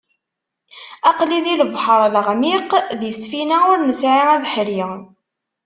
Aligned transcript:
Aql-i 1.09 1.39
di 1.45 1.53
lebḥer 1.61 2.01
leɣmiq, 2.15 2.69
di 2.99 3.11
ssfina 3.13 3.57
ur 3.71 3.79
nesɛi 3.81 4.23
abeḥri. 4.35 4.79